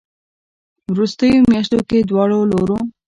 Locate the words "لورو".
2.51-2.77